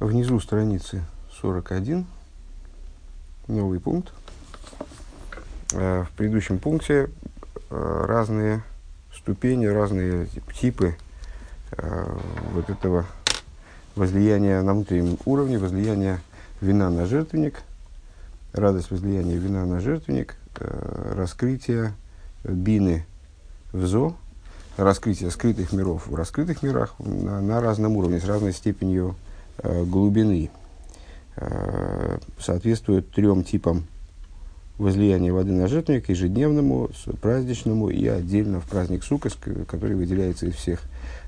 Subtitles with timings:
[0.00, 1.02] Внизу страницы
[1.42, 2.06] 41,
[3.48, 4.12] новый пункт.
[5.72, 7.10] Э, в предыдущем пункте
[7.68, 8.62] э, разные
[9.12, 10.28] ступени, разные
[10.60, 10.94] типы
[11.72, 12.16] э,
[12.52, 13.06] вот этого
[13.96, 16.20] возлияния на внутреннем уровне, возлияния
[16.60, 17.62] вина на жертвенник,
[18.52, 21.92] радость возлияния вина на жертвенник, раскрытие
[22.44, 23.04] бины
[23.72, 24.14] в зо,
[24.76, 29.16] раскрытие скрытых миров в раскрытых мирах на, на разном уровне, с разной степенью
[29.62, 30.50] глубины
[31.36, 33.84] э, соответствует трем типам
[34.78, 39.36] возлияния воды на жертвенник, ежедневному, праздничному и отдельно в праздник Сукас,
[39.66, 40.80] который выделяется из всех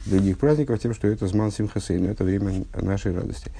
[0.06, 3.50] других праздников тем, что это зман симхасейн, это время нашей радости.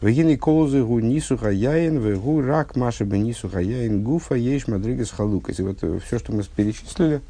[0.00, 5.58] Вегины колозы гу нисуха яин, вегу рак маши бы нисуха яин, гуфа ейш мадригас халукас.
[5.58, 7.20] И вот э, все, что мы перечислили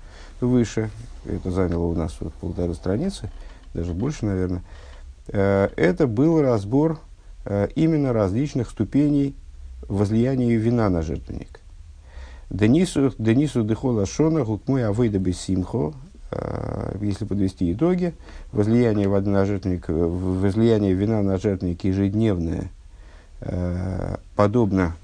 [0.42, 0.91] выше,
[1.25, 3.30] это заняло у нас вот полторы страницы,
[3.73, 4.90] даже больше, наверное, Э,
[5.37, 6.98] это был разбор
[7.45, 9.34] э, именно различных ступеней
[9.89, 11.61] возлияния вина на жертвенник.
[12.50, 15.95] Денису, Денису Дехола Шона Гукмой Авейда Бессимхо,
[16.33, 18.14] э, если подвести итоги,
[18.53, 22.70] возлияние воды на жертвенник, возлияние вина на жертвенник ежедневное,
[24.36, 24.95] подобно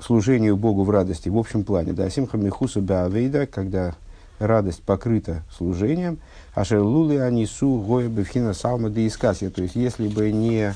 [0.00, 1.92] служению Богу в радости в общем плане.
[1.92, 3.94] Да, Симха Михуса Беавейда, когда
[4.38, 6.18] радость покрыта служением,
[6.54, 9.50] а шерлулы они су гоя бифхина салма да искасия.
[9.50, 10.74] То есть, если бы не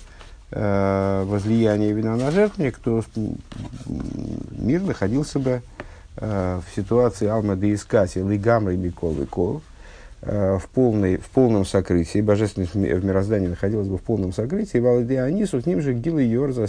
[0.51, 3.03] э, возлияние вина на жертвенник, то
[4.51, 5.63] мир находился бы
[6.17, 9.63] э, в ситуации алма да искасия, лигамры микол и кол,
[10.23, 15.19] э, в, полной, в полном сокрытии, божественность в мироздании находилась бы в полном сокрытии, валады
[15.19, 16.67] анису, к ним же гилы йор за.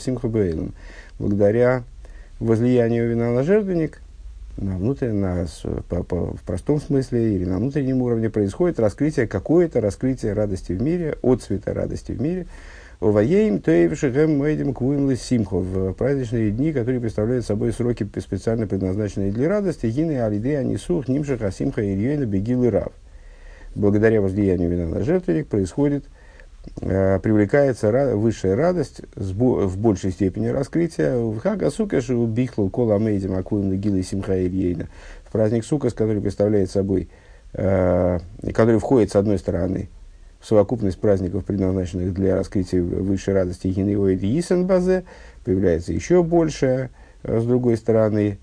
[1.20, 1.84] Благодаря
[2.40, 4.02] возлиянию вина на жертвенник,
[4.58, 5.48] на внутреннем, на,
[5.90, 10.82] по, по, в простом смысле или на внутреннем уровне происходит раскрытие, какое-то раскрытие радости в
[10.82, 12.48] мире, от цвета радости в мире.
[13.00, 19.50] Оваеем тейвшихем мэйдем квуим симхо в праздничные дни, которые представляют собой сроки, специально предназначенные для
[19.50, 22.92] радости, гины алиды анисух нимших асимха ирьена бегил и рав.
[23.74, 26.21] Благодаря возлиянию вина на жертвенник происходит– Э,
[26.76, 33.70] привлекается высшая радость в большей степени раскрытия в Хага Сукаш у Бихлу Кола Мейдим Акуим
[33.70, 34.88] Нагилы Симха Ильейна.
[35.26, 37.10] В праздник Сукас, который представляет собой,
[37.54, 38.20] э,
[38.54, 39.90] который входит с одной стороны
[40.40, 45.04] в совокупность праздников, предназначенных для раскрытия высшей радости Гинеоид Исен Базе,
[45.44, 46.90] появляется еще большее,
[47.24, 48.38] э, с другой стороны,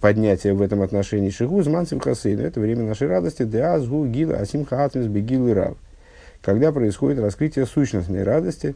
[0.00, 2.42] поднятие в этом отношении Шигу, Зман Симхасейна.
[2.42, 5.76] Это время нашей радости, Деазгу Гила Асимха Атмис Бегил и Рав
[6.42, 8.74] когда происходит раскрытие сущностной радости,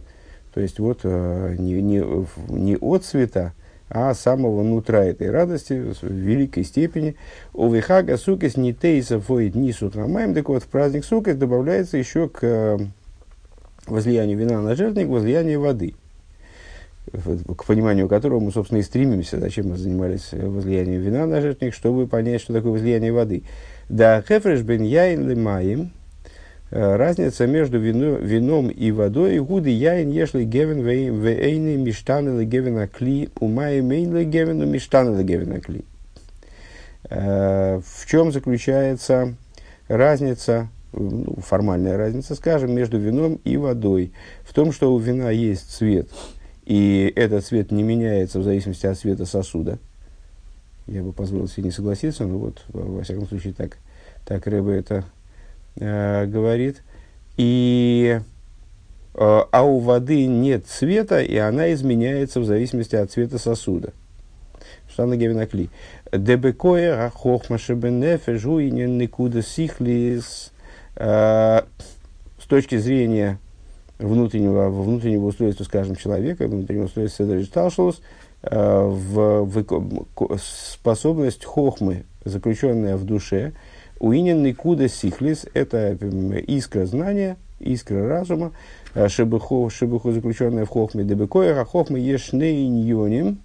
[0.54, 3.52] то есть вот э, не, не, не от цвета,
[3.88, 7.16] а самого нутра этой радости в великой степени.
[7.52, 12.78] ובחג הסוכות ניתוסף עוד ניסוך המים, так вот в праздник Сукес добавляется еще к э,
[13.86, 15.94] возлиянию вина на жертвенник возлияние воды,
[17.12, 22.06] к пониманию которого мы, собственно, и стремимся, зачем мы занимались возлиянием вина на жертвенник, чтобы
[22.06, 23.44] понять, что такое возлияние воды.
[23.88, 25.92] Да, הפרש בין יין למים,
[26.76, 29.38] разница между вино, вином и водой.
[29.38, 35.84] הוא דיין יש לו גוון ואינו משתנה בגוון הכלי, ומים אין גוון משתנה בגוון הכלי.
[37.08, 39.34] Э, в чем заключается
[39.88, 44.12] разница, ну, формальная разница, скажем, между вином и водой?
[44.44, 46.08] В том, что у вина есть цвет,
[46.64, 49.78] и этот цвет не меняется в зависимости от цвета сосуда.
[50.86, 53.78] Я бы позволил себе не согласиться, но вот, во всяком случае, так,
[54.24, 55.04] так Рэбе это
[55.76, 56.82] э, говорит,
[57.36, 58.20] и,
[59.14, 63.92] э, а у воды нет цвета, и она изменяется в зависимости от цвета сосуда.
[64.90, 65.68] Штана Гевинакли.
[66.12, 70.52] Дебекоя хохма шебенефе жуинен никуда сихлис.
[70.96, 71.62] Э,
[72.38, 73.38] с точки зрения
[73.98, 78.00] внутреннего, внутреннего устройства, скажем, человека, внутреннего устройства Седричталшус,
[78.42, 83.52] э, в, в, способность хохмы, заключенная в душе,
[83.98, 85.96] Уинен Никуда Сихлис– это
[86.46, 88.52] искра знания, искра разума,
[88.94, 93.38] э, шебуху, шебуху заключенная в хохме дебекоя, а хохма ешнейньоним,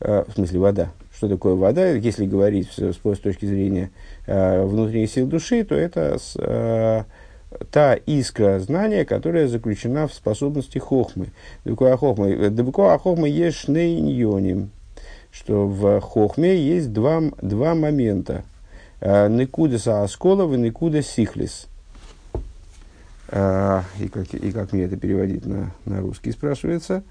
[0.00, 0.92] э, в смысле вода.
[1.16, 1.86] Что такое вода?
[1.90, 3.90] Если говорить с, с, точки зрения
[4.26, 7.04] э, внутренних сил души, то это с, э,
[7.70, 11.28] та искра знания, которая заключена в способности хохмы.
[11.64, 12.50] Дебекоя хохмы.
[12.50, 14.70] Дебекоя хохмы ешнейньоним.
[15.30, 18.53] Что в хохме есть два, два момента– Э,
[19.04, 21.68] Никудеса Аскола в Никуда Сихлис.
[23.28, 27.02] Э, и как, и как мне это переводить на, на русский, спрашивается.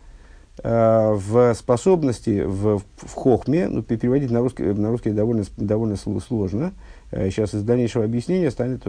[0.63, 6.73] Э, в способности, в, в хохме, ну, переводить на русский, на русский довольно, довольно сложно.
[7.11, 8.83] Сейчас из дальнейшего объяснения станет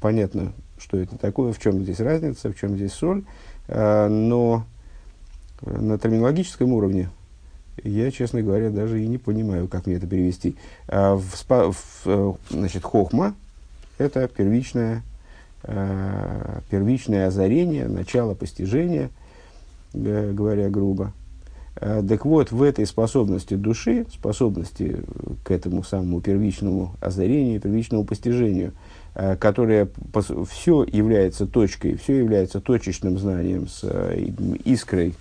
[0.00, 3.22] понятно, что это такое, в чем здесь разница, в чем здесь соль.
[3.68, 4.64] но
[5.62, 7.10] на терминологическом уровне
[7.82, 10.56] я, честно говоря, даже и не понимаю, как мне это перевести.
[10.86, 13.34] В, в, значит, хохма–
[13.98, 15.02] это первичное,
[16.70, 19.10] первичное озарение, начало постижения,
[19.92, 21.12] говоря грубо–
[21.80, 25.02] Э, так вот, в этой способности души, способности
[25.44, 28.72] к этому самому первичному озарению, первичному постижению,
[29.14, 29.88] э, которое
[30.48, 34.30] все является точкой, все является точечным знанием с э,
[34.64, 35.14] искрой,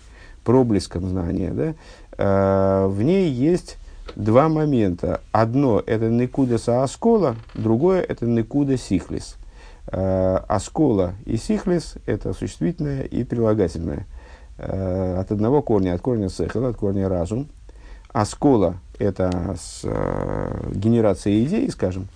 [0.49, 3.77] проблеском знания, да, в ней есть
[4.15, 5.21] два момента.
[5.31, 9.35] Одно– это некуда сааскола, другое– это некуда сихлис.
[9.91, 14.05] Аскола и сихлис– это существительное и прилагательное–
[14.61, 17.47] Э, от одного корня, от корня сехел, от корня разум.
[18.11, 22.09] А скола– это с, э, генерация идей, скажем,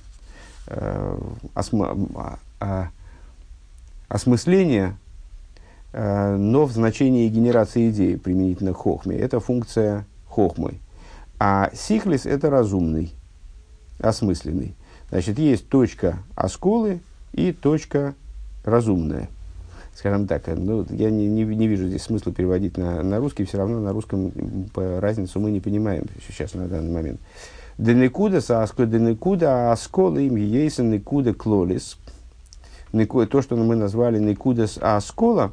[0.67, 1.17] э,
[1.53, 2.85] осма, э,
[4.09, 5.02] осмысление, э,
[5.93, 9.15] но в значении генерации идей применительно к хохме.
[9.15, 10.79] Это функция хохмы.
[11.39, 13.13] А сихлис– это разумный,
[13.99, 14.75] осмысленный.
[15.09, 16.99] Значит, есть точка осколы
[17.33, 18.15] и точка
[18.63, 19.29] разумная–
[19.95, 23.57] скажем так, ну, я не, не, не вижу здесь смысла переводить на, на русский, все
[23.57, 24.31] равно на руском
[24.73, 27.19] по разницу мы не понимаем сейчас на данный момент.
[27.77, 31.97] Денекуда саско, денекуда аскола им ейсен некуда клолис.
[32.91, 35.51] То, что мы назвали некуда аскола,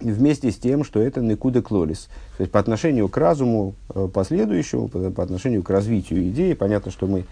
[0.00, 2.08] вместе с тем, что это некуда клолис.
[2.36, 7.06] То есть по отношению к разуму э, последующему, по, отношению к развитию идеи, понятно, что
[7.06, 7.24] мы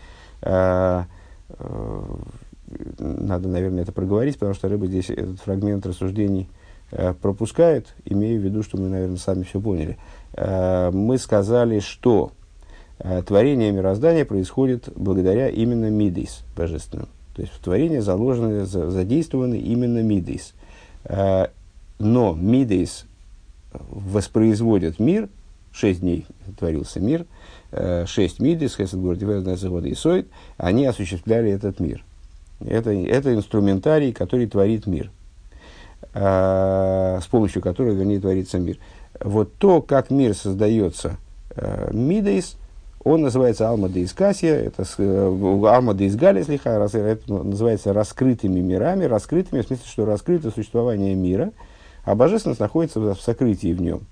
[0.42, 1.02] э,
[1.48, 2.02] э,
[2.98, 6.48] надо, наверное, это проговорить, потому что рыба здесь этот фрагмент рассуждений
[6.90, 9.98] э, пропускает, имея в виду, что мы, наверное, сами все поняли.
[10.32, 12.32] Э, мы сказали, что
[12.98, 17.08] э, творение мироздания происходит благодаря именно мидейс божественным.
[17.34, 20.54] То есть в творение заложены, за, задействованы именно мидейс.
[21.98, 23.06] Э, но мидейс
[23.72, 25.28] воспроизводит мир,
[25.72, 26.26] шесть дней
[26.58, 27.26] творился мир,
[27.72, 32.04] э, шесть мидейс, хесед город и Сойд, они осуществляли этот мир–
[32.60, 35.10] это, это инструментарий, который творит мир,
[36.14, 38.78] э, с помощью которого, вернее, творится мир.
[39.20, 41.16] Вот то, как мир создается
[41.56, 42.56] э, мидейс,
[43.02, 49.60] он называется Алма де Искасия, это э, Алма де Изгалис это называется раскрытыми мирами, раскрытыми,
[49.60, 51.52] в смысле, что раскрыто существование мира,
[52.04, 54.06] а божественность находится в сокрытии в нем.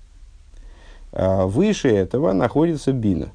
[1.11, 3.29] А выше этого находится бина.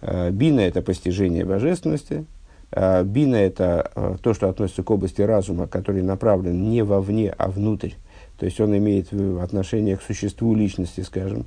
[0.00, 2.26] Э, бина– это постижение божественности,
[2.70, 7.50] Э, бина– это э, то, что относится к области разума, который направлен не вовне, а
[7.50, 7.92] внутрь.
[8.38, 9.12] То есть он имеет
[9.42, 11.46] отношение к существу личности, скажем,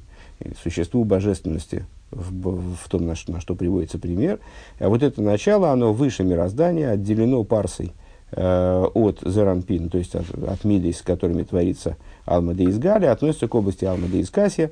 [0.62, 4.40] существу божественности, в, в том, на что, на что приводится пример.
[4.80, 7.92] А вот это начало, оно выше мироздания, отделено парсой э,
[8.34, 13.56] от Зеранпин, то есть от, от Мидей, с которыми творится Алма де Изгали, относится к
[13.56, 14.72] области Алма де Искасия,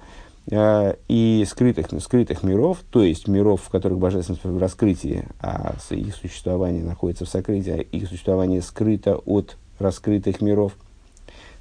[0.52, 6.16] Э, и скрытых, скрытых миров, то есть миров, в которых божественность в раскрытии, а их
[6.16, 10.74] существование находится в сокрытии, а их существование скрыто от раскрытых миров.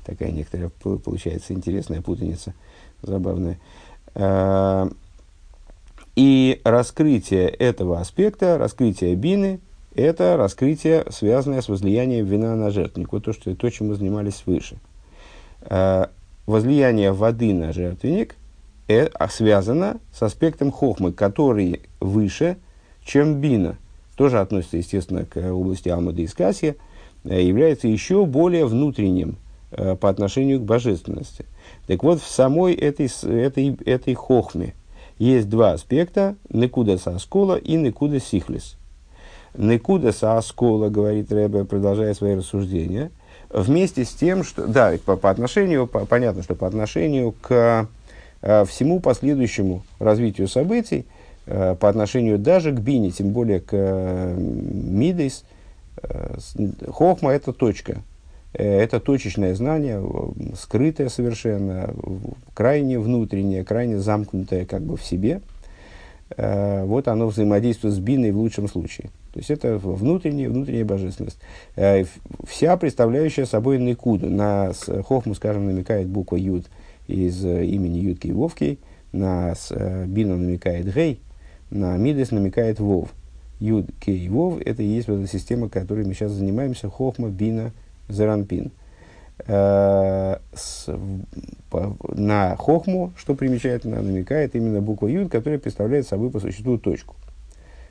[0.07, 2.55] Такая некоторая получается интересная путаница,
[3.03, 3.59] забавная.
[4.15, 4.89] Э,
[6.17, 9.61] и раскрытие этого аспекта, раскрытие бины,
[9.99, 13.11] это раскрытие, связанное с возлиянием вина на жертвенник.
[13.23, 14.79] То, что, то чем мы занимались выше.
[15.63, 16.07] Э,
[16.47, 18.37] возлияние воды на жертвенник–
[18.89, 22.57] э, связано с аспектом хохмы, который выше,
[23.05, 23.77] чем бина.
[24.17, 26.77] Тоже относится, естественно, к области Алмады и Скасия,
[27.25, 29.37] э, является еще более внутренним
[30.01, 31.45] по отношению к божественности.
[31.87, 34.75] Так вот, в самой этой, этой, этой хохме
[35.19, 38.79] есть два аспекта– некуда сааскола и некуда сихлис.
[39.59, 43.11] Некуда сааскола, говорит Рэбе, продолжая свои рассуждения,
[43.51, 47.89] вместе с тем, что, да, по, по отношению, по, понятно, что по отношению к
[48.41, 51.07] Э, всему последующему развитию событий
[51.47, 55.45] э, по отношению даже к Бине, тем более к э, Мидейс,
[56.87, 58.03] Хохма– это точка.
[58.53, 60.01] Это точечное знание,
[60.57, 61.93] скрытое совершенно,
[62.55, 65.41] крайне внутреннее, крайне замкнутое как бы в себе.
[66.37, 69.11] Вот оно взаимодействует с биной в лучшем случае.
[69.39, 71.39] То есть это внутренняя, внутренняя божественность.
[72.47, 74.29] Вся представляющая собой Никуду.
[74.29, 74.73] На
[75.07, 76.67] Хохму, скажем, намекает буква Юд–
[77.09, 78.79] из э, имени Ютки и Вовки,
[79.13, 81.21] на э, Бину намекает Гей,
[81.71, 83.09] на Мидес намекает Вов.
[83.59, 87.73] Юд, Кей, Вов– это и есть вот эта система, которой мы сейчас занимаемся, Хохма, Бина,
[88.09, 88.71] Заранпин.
[89.47, 90.37] Э,
[92.15, 97.17] на Хохму, что примечательно, намекает именно буква Юд, которая представляет собой по существу точку.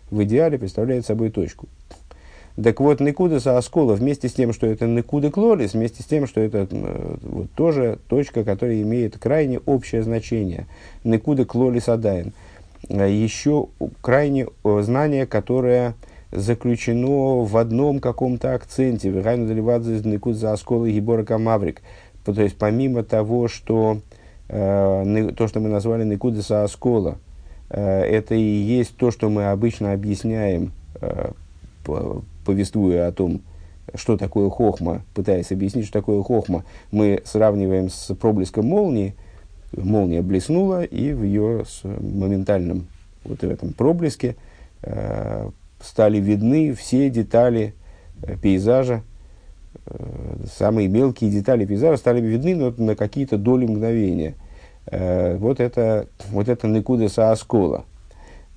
[0.10, 1.68] В идеале представляет собой точку.
[2.62, 6.42] Так вот, Никуда Сааскола, вместе с тем, что это Никуда Клолис, вместе с тем, что
[6.42, 10.66] это э, вот, тоже точка, которая имеет крайне общее значение.
[11.04, 12.34] Никуда Клолис Адайн.
[12.90, 13.68] Э, еще
[14.02, 15.94] крайне э, знание, которое
[16.32, 19.10] заключено в одном каком-то акценте.
[19.10, 21.84] Вирайну Деливадзе Никуда Сааскола Гибора Камаврик.
[22.26, 24.00] То есть, помимо того, что
[24.50, 27.27] э, то, что мы назвали Никуда Сааскола, э,
[27.76, 30.72] это и есть то, что мы обычно объясняем
[31.02, 31.32] э,
[32.46, 33.42] повествуя о том,
[33.94, 39.16] что такое хохма, пытаясь объяснить, что такое хохма, мы сравниваем с проблеском молнии.
[39.76, 42.88] Молния блеснула, и в ее моментальном
[43.26, 44.36] вот в этом проблеске
[44.82, 45.50] э,
[45.82, 47.74] стали видны все детали
[48.24, 49.04] э, пейзажа,
[49.86, 54.36] э, самые мелкие детали пейзажа стали видны но на какие-то доли мгновения.
[54.90, 57.86] Э, вот это, вот это Никуда Сааскола.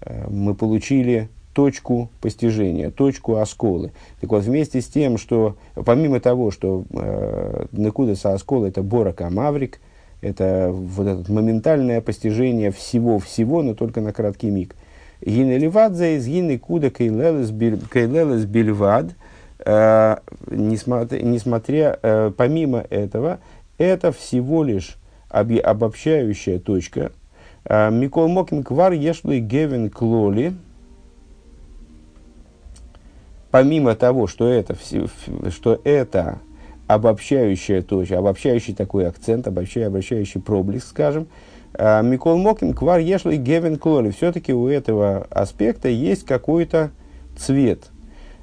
[0.01, 3.91] Э, мы получили точку постижения, точку осколы.
[4.21, 9.81] Так вот, вместе с тем, что помимо того, что э, Некудеса оскола это Борака Маврик,
[10.21, 14.77] это вот это моментальное постижение всего-всего, но только на краткий миг.
[15.23, 17.51] Ливадзе из гины куда кейлелес
[18.45, 19.07] бильвад,
[19.59, 20.17] э,
[20.51, 23.41] несмотря, помимо этого,
[23.77, 25.00] это всего лишь
[25.31, 27.13] обобщающая точка.
[27.65, 30.55] Э, Микол Мокин Квар Ешлый Гевен Клоли,
[33.51, 34.77] помимо того, что это,
[35.51, 36.39] что это
[36.87, 41.29] обобщающая точка, обобщающий такой акцент, обобщающий, обобщающий проблеск, скажем,
[41.75, 46.91] а, Микол Мокин, Квар Ешли Гевен Клоли, все-таки у этого аспекта есть какой-то
[47.37, 47.91] цвет.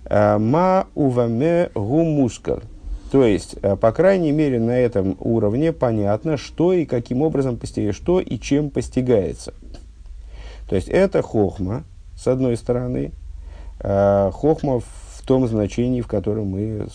[0.05, 2.63] А, ма уваме гумускар.
[3.11, 8.01] То есть, а, по крайней мере, на этом уровне понятно, что и каким образом постигается,
[8.01, 9.53] что и чем постигается.
[10.69, 11.83] То есть, это хохма,
[12.17, 13.11] с одной стороны,
[13.79, 16.87] Э, хохма в том значении, в котором мы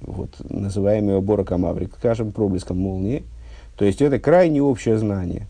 [0.00, 3.24] вот, называем его борокамаврик, скажем, проблеском молнии.
[3.76, 5.46] То есть это крайне общее знание,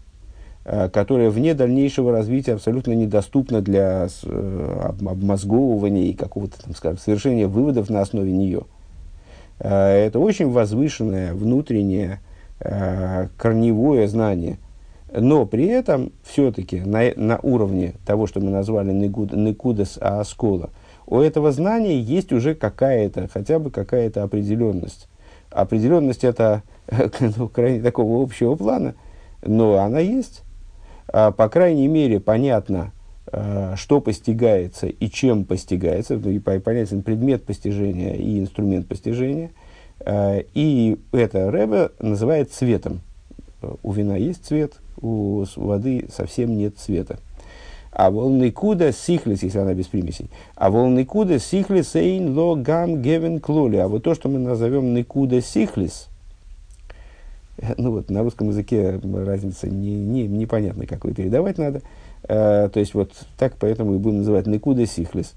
[0.64, 7.48] э, которое вне дальнейшего развития абсолютно недоступно для э, обмозговывания и какого-то, там, скажем, совершения
[7.48, 8.62] выводов на основе нее.
[9.64, 12.20] Это очень возвышенное, внутреннее,
[12.58, 14.58] корневое знание–
[15.14, 20.70] но при этом все-таки на, на уровне того, что мы назвали Некудес Ааскола,
[21.06, 25.08] у этого знания есть уже какая-то, хотя бы какая-то определенность.
[25.50, 26.62] Определенность это
[27.36, 28.94] ну, крайне такого общего плана,
[29.42, 30.42] но она есть.
[31.08, 32.92] А, по крайней мере, понятно,
[33.76, 39.50] что постигается и чем постигается, ну, и понятен предмет постижения и инструмент постижения.
[40.04, 43.00] А, и это Рэбе называет цветом.
[43.82, 47.18] У вина есть цвет, у воды совсем нет цвета.
[47.92, 50.30] А волны куда сихлис, если она без примесей.
[50.56, 53.76] А волны куда сихлис эйн ло гам гевен клоли.
[53.76, 56.08] А вот то, что мы назовем никуда сихлис,
[57.76, 61.82] ну вот на русском языке разница не, не, непонятна, как ее передавать надо.
[62.28, 65.34] Э, то есть вот так поэтому и будем называть никуда сихлис.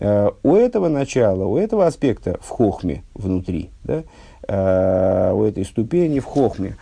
[0.00, 4.02] Э, у этого начала, у этого аспекта в хохме внутри, да,
[4.48, 6.76] э, у этой ступени в хохме,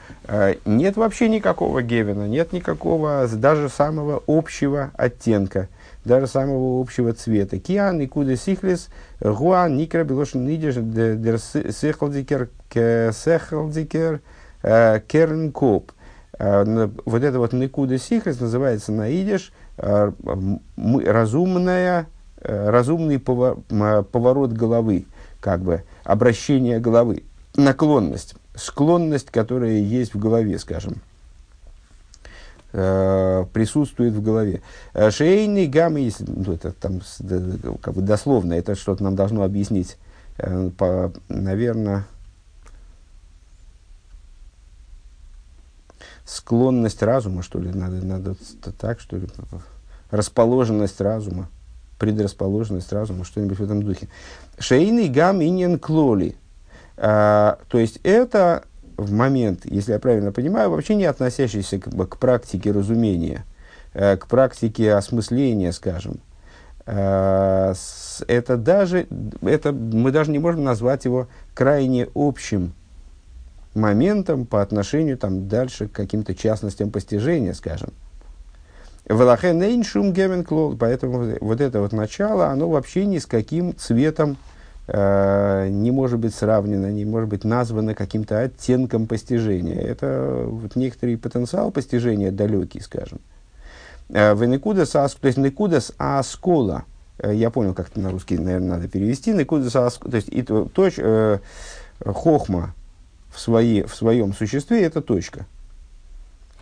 [0.65, 5.69] нет вообще никакого Гевина, нет никакого даже самого общего оттенка,
[6.05, 7.59] даже самого общего цвета.
[7.59, 8.89] Киан и куда сихлис,
[9.21, 11.39] гуан, никра, белошин, нидиш, дер
[14.65, 15.93] э, кернкоп.
[15.93, 15.95] Э,
[16.39, 19.53] вот это вот никуда сихлис называется на идиш
[20.77, 22.07] разумная,
[22.41, 25.07] разумный поворот головы,
[25.41, 27.23] как бы обращение головы,
[27.57, 31.01] наклонность склонность, которая есть в голове, скажем,
[32.73, 34.63] э, присутствует в голове.
[34.93, 37.01] Э, шейный гамма, если, ну, это там
[37.81, 39.97] как бы дословно, это что-то нам должно объяснить,
[40.39, 42.05] э, по, наверное,
[46.25, 48.37] склонность разума, что ли, надо, надо
[48.79, 49.29] так, что ли,
[50.11, 51.49] расположенность разума,
[51.99, 54.09] предрасположенность разума, что-нибудь в этом духе.
[54.59, 56.37] Шейный гам иньян клоли–
[56.97, 58.65] а, то есть это
[58.97, 63.45] в момент, если я правильно понимаю, вообще не относящийся к, к практике разумения,
[63.93, 66.21] э, к практике осмысления, скажем.
[66.87, 67.75] Э,
[68.29, 69.09] это даже,
[69.43, 72.75] это, мы даже не можем назвать его крайне общим
[73.75, 77.91] моментом по отношению там, дальше к каким-то частностям постижения, скажем.
[79.07, 79.19] Поэтому
[81.41, 84.39] вот это вот начало, оно вообще ни с каким цветом
[84.87, 89.81] Э, не может быть сравнено, не может быть названо каким-то оттенком постижения.
[89.81, 93.21] Это вот некоторый потенциал постижения далекий, скажем.
[94.11, 96.85] Э, в Никудас, то есть Никудас Аскола,
[97.23, 100.95] я понял, как это на русский, наверное, надо перевести, Никудас Аскола, то есть и, точ,
[100.99, 101.39] э,
[102.05, 102.75] хохма
[103.35, 105.47] в, свои, в своем существе это точка.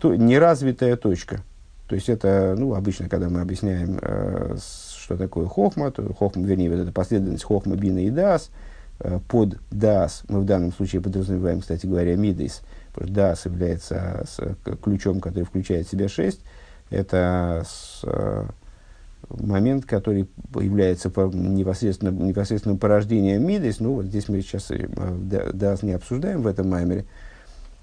[0.01, 1.41] То, неразвитая точка.
[1.87, 4.57] То есть это, ну, обычно, когда мы объясняем, э,
[4.97, 8.49] что такое хохма, то хохма, вернее, вот эта последовательность хохма, бина и дас,
[8.99, 12.61] э, под дас, мы в данном случае подразумеваем, кстати говоря, мидейс,
[12.91, 14.39] потому что дас является с,
[14.81, 16.41] ключом, который включает в себя шесть,
[16.89, 18.45] это с, э,
[19.39, 24.87] момент, который является непосредственно, непосредственным порождением Мидес, ну вот здесь мы сейчас э,
[25.53, 27.05] Дас не обсуждаем в этом маймере,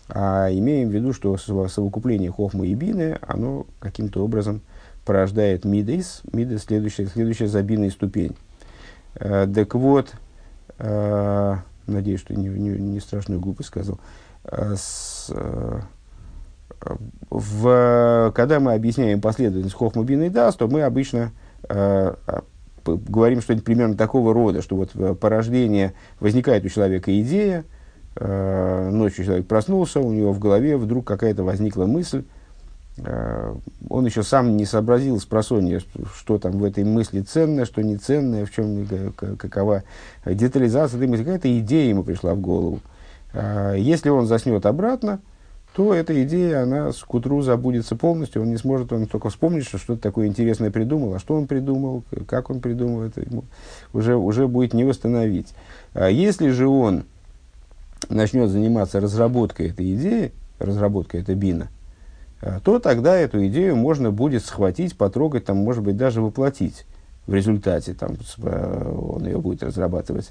[0.08, 4.62] а имеем в виду, что совокупление Хохма и Бины, оно каким-то образом
[5.04, 8.36] порождает Мидес, Мидес следующая, следующая за Биной ступень.
[9.14, 10.12] Э, так вот,
[10.78, 13.98] э, надеюсь, что не, не, не страшную глупость сказал,
[14.44, 15.30] с,
[17.30, 21.32] в, когда мы объясняем последовательность Хохма Бин и Дас, то мы обычно
[21.68, 22.14] э,
[22.84, 27.64] говорим что-нибудь примерно такого рода, что вот э, порождение, возникает у человека идея,
[28.16, 32.24] э, ночью человек проснулся, у него в голове вдруг какая-то возникла мысль,
[32.98, 33.54] э,
[33.88, 35.80] он еще сам не сообразил с просонья,
[36.14, 39.84] что там в этой мысли ценное, что не ценное, в чем, какова
[40.24, 42.80] детализация этой мысли, какая-то идея ему пришла в голову.
[43.32, 45.20] Э, если он заснет обратно,
[45.74, 49.78] то эта идея, она к утру забудется полностью, он не сможет, он только вспомнить, что
[49.78, 53.44] что-то такое интересное придумал, а что он придумал, как он придумал, это ему
[53.92, 55.54] уже, уже будет не восстановить.
[55.94, 57.04] А если же он
[58.08, 61.68] начнет заниматься разработкой этой идеи, разработкой этой бина,
[62.42, 66.84] а, то тогда эту идею можно будет схватить, потрогать, там, может быть, даже воплотить.
[67.26, 70.30] В результате там, а, он ее будет разрабатывать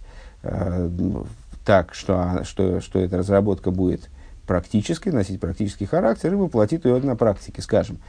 [1.66, 4.10] так, что, что, что эта разработка будет
[4.50, 8.00] практической, носить практический характер и воплотит ее на практике, скажем.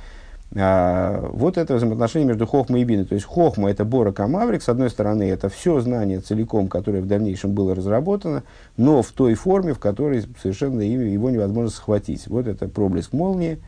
[0.56, 3.04] А, вот это взаимоотношение между хохмой и биной.
[3.04, 7.06] То есть хохма– это бора камаврик, с одной стороны, это все знание целиком, которое в
[7.06, 8.42] дальнейшем было разработано,
[8.78, 12.26] но в той форме, в которой совершенно его невозможно схватить.
[12.26, 13.58] Вот это проблеск молнии.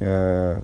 [0.00, 0.62] А,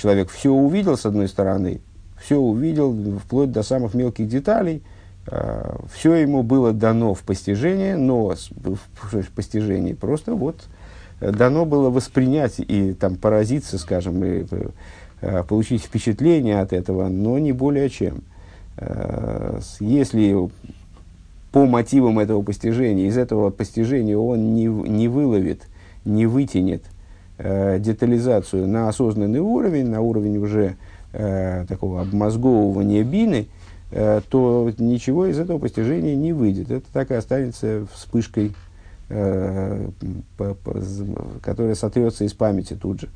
[0.00, 1.80] человек все увидел, с одной стороны,
[2.22, 4.84] все увидел, вплоть до самых мелких деталей–
[5.26, 10.56] все ему было дано в постижение, но в постижении просто вот
[11.20, 14.44] э, дано было воспринять и там поразиться, скажем, и
[15.20, 18.22] э, получить впечатление от этого, но не более чем.
[19.80, 20.34] Если
[21.52, 25.64] по мотивам этого постижения, из этого постижения он не, не выловит,
[26.06, 26.82] не вытянет
[27.36, 30.76] детализацию на осознанный уровень, на уровень уже
[31.12, 33.61] такого обмозговывания бины– Э,
[33.92, 36.70] то ничего из этого постижения не выйдет.
[36.70, 38.54] Это так и останется вспышкой,
[39.10, 39.88] э,
[41.42, 43.08] которая сотрется из памяти тут же.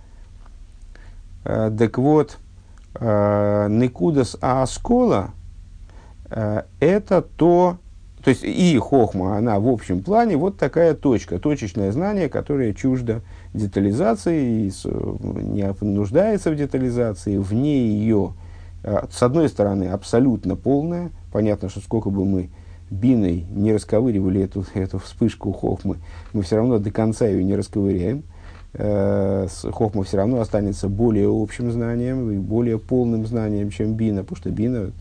[1.45, 2.39] Э, так вот,
[2.99, 5.33] Никудас Аскола–
[6.81, 7.77] это то,
[8.25, 13.21] то есть и хохма, она в общем плане вот такая точка, точечное знание, которое чуждо
[13.53, 18.45] детализации, не нуждается в детализации, вне ее– Э,
[19.11, 21.11] с одной стороны, абсолютно полная.
[21.33, 22.51] Понятно, что сколько бы мы
[22.90, 25.96] биной не расковыривали эту, эту вспышку хохмы,
[26.33, 28.22] мы все равно до конца ее не расковыряем.
[28.75, 34.37] Э, хохма все равно останется более общим знанием и более полным знанием, чем бина, потому
[34.37, 34.92] что бина,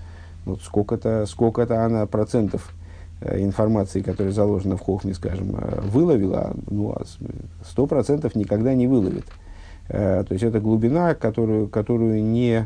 [0.46, 2.74] вот сколько-то, сколько-то она процентов
[3.20, 7.04] э, информации, которая заложена в хохме, скажем, выловила, ну, а
[7.66, 9.26] сто процентов никогда не выловит.
[9.88, 12.66] То есть это глубина, которую, которую не,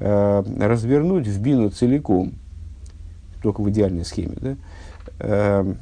[0.00, 2.32] э, развернуть в бину целиком,
[3.42, 4.56] только в идеальной схеме, да,
[5.20, 5.74] э,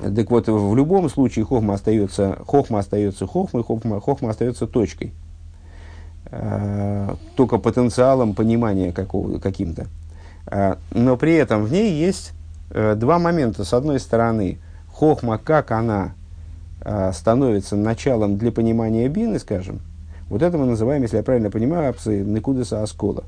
[0.00, 5.12] так вот, в любом случае хохма остается, хохма остается хохмой, хохма, хохма остается точкой.
[6.30, 9.86] Э, только потенциалом понимания какого, каким-то.
[10.92, 12.32] Но при этом в ней есть
[12.70, 13.64] два момента.
[13.64, 14.58] С одной стороны,
[14.90, 16.14] хохма, как она
[17.12, 19.80] становится началом для понимания бины, скажем,
[20.28, 23.24] вот это мы называем, если я правильно понимаю, Некудеса Аскола.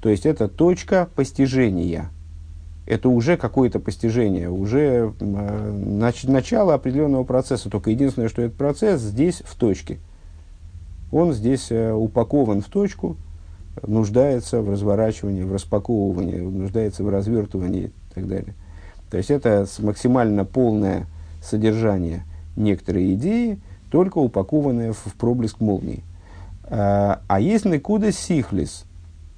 [0.00, 2.10] То есть это точка постижения.
[2.86, 7.70] Это уже какое-то постижение, уже э, нач- начало определенного процесса.
[7.70, 9.98] Только единственное, что этот процесс здесь в точке.
[11.10, 13.16] Он здесь э, упакован в точку,
[13.86, 18.54] нуждается в разворачивании, в распаковывании, нуждается в развертывании и так далее.
[19.10, 21.06] То есть это максимально полное
[21.42, 22.24] содержание
[22.56, 23.58] некоторой идеи,
[23.90, 26.02] только упакованное в, проблеск молнии.
[26.64, 28.84] Э, а есть Некуда Сихлис,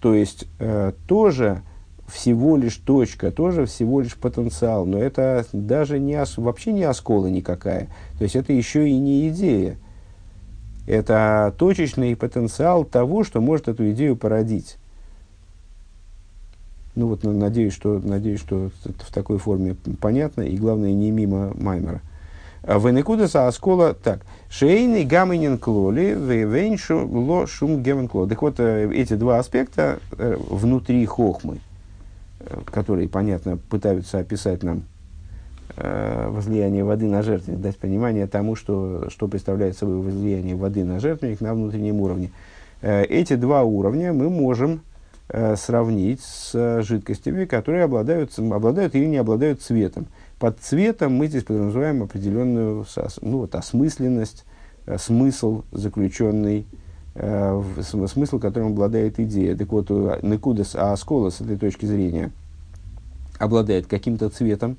[0.01, 1.63] то есть э, тоже
[2.09, 7.89] всего лишь точка, тоже всего лишь потенциал, но это даже не, вообще не оскола никакая,
[8.19, 9.77] то есть это еще и не идея.
[10.87, 14.77] Это точечный потенциал того, что может эту идею породить.
[16.95, 22.03] Ну вот, надеюсь, что, надеюсь, что в такой форме понятно, и главное, не мимо Маймера.
[22.67, 28.27] Венекудаса Аскола, так, Шейный гаминин клоли, вейншу ло шум гемен кло.
[28.27, 31.59] Так вот, э, эти два аспекта э, внутри хохмы,
[32.41, 34.85] э, которые, понятно, пытаются описать нам
[35.77, 41.43] возлияние воды на жертвенник, дать понимание тому, что, что представляет собой возлияние воды на жертвенник
[41.43, 42.31] на внутреннем уровне.
[42.81, 44.81] Эти два уровня мы можем
[45.57, 50.07] сравнить с жидкостями, которые обладают, обладают или не обладают цветом.
[50.39, 52.85] Под цветом мы здесь подразумеваем определенную
[53.23, 54.45] ну, вот, осмысленность,
[54.85, 56.67] э, смысл заключенный,
[57.15, 59.57] э, смысл, которым обладает идея.
[59.57, 59.89] Так вот,
[60.23, 62.33] Некудес Аскола с этой точки зрения
[63.39, 64.77] обладает каким-то цветом,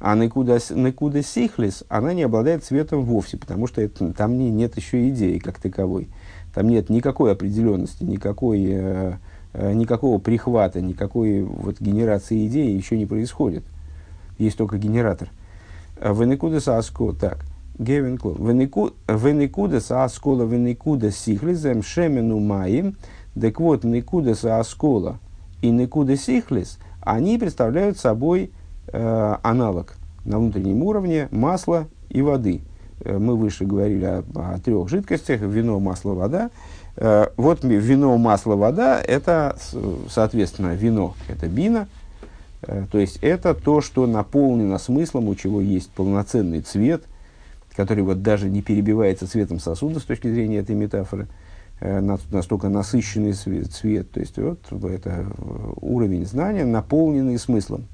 [0.00, 4.76] а Некуда, Некуда Сихлис, она не обладает цветом вовсе, потому что это, там не, нет
[4.76, 6.08] еще идеи как таковой.
[6.52, 9.12] Там нет никакой определенности, никакой, э,
[9.52, 13.62] э, никакого прихвата, никакой вот, генерации идеи еще не происходит
[14.38, 15.28] есть только генератор.
[16.00, 17.44] Веникуда сааско, так,
[17.78, 18.36] Гевин клон.
[18.36, 22.96] Веникуда сааскола, веникуда сихлизем, шемену маим.
[23.40, 25.18] Так вот, никуда сааскола
[25.62, 28.50] и никуда сихлиз, они представляют собой
[28.88, 32.60] э, аналог на внутреннем уровне масла и воды.
[33.04, 36.50] Мы выше говорили о, о трех жидкостях, вино, масло, вода.
[36.96, 39.56] Э, вот вино, масло, вода, это,
[40.10, 41.88] соответственно, вино– это бина–
[42.62, 47.04] то есть это то, что наполнено смыслом, у чего есть полноценный цвет,
[47.74, 51.26] который вот даже не перебивается цветом сосуда с точки зрения этой метафоры,
[51.80, 54.10] э, настолько насыщенный цвет.
[54.10, 55.26] То есть вот это
[55.80, 57.86] уровень знания, наполненный смыслом.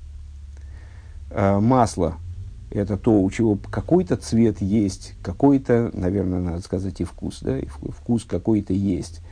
[1.30, 2.16] Э, масло–
[2.70, 7.66] это то, у чего какой-то цвет есть, какой-то, наверное, надо сказать, и вкус, да, и
[7.66, 9.22] вкус какой-то есть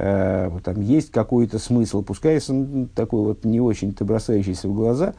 [0.00, 5.14] э, там есть какой-то смысл, пускай он такой вот не очень-то бросающийся в глаза,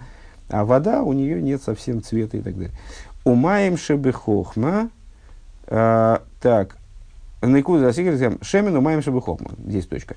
[0.50, 2.76] а вода у нее нет совсем цвета и так далее.
[3.24, 4.90] Умаем шебехохма,
[5.68, 6.78] э, так,
[7.44, 10.16] Никуда засигрем, шемен умаем шебехохма, здесь точка.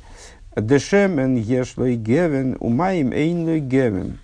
[0.57, 4.19] Дешемен ешлой гевен, умаем эйнлой гевен.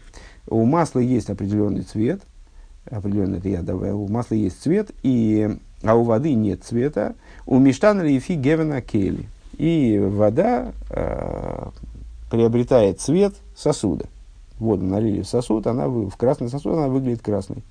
[0.46, 2.20] У масла есть определенный цвет,
[2.90, 7.14] определенный это я давай, у масла есть цвет, и, а у воды нет цвета.
[7.46, 9.28] У миштана лифи гевена кели
[9.60, 11.68] и вода э,
[12.30, 14.06] приобретает цвет сосуда.
[14.58, 17.62] Воду налили в сосуд, она в красный сосуд, она выглядит красной.